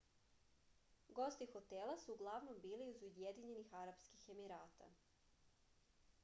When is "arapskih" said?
3.83-4.27